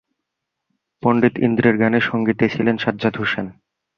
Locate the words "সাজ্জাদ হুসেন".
2.77-3.47